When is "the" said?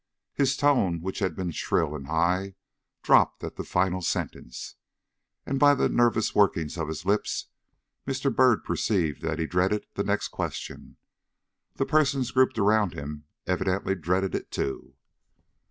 3.55-3.63, 5.75-5.89, 9.93-10.03, 11.75-11.85